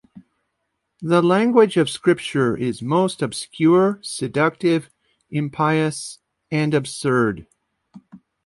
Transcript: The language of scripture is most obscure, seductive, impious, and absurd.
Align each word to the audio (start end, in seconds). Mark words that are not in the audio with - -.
The 1.03 1.21
language 1.21 1.77
of 1.77 1.87
scripture 1.87 2.57
is 2.57 2.81
most 2.81 3.21
obscure, 3.21 3.99
seductive, 4.01 4.89
impious, 5.29 6.17
and 6.49 6.73
absurd. 6.73 7.45